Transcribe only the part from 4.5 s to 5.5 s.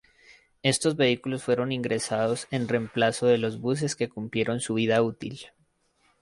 su vida útil.